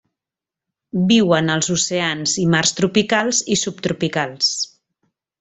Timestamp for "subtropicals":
3.67-4.51